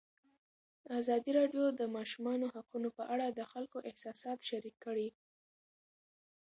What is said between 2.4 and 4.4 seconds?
حقونه په اړه د خلکو احساسات